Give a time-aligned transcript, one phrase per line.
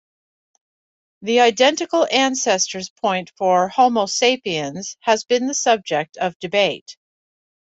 [1.21, 6.97] The identical ancestors point for "Homo sapiens" has been the subject of debate.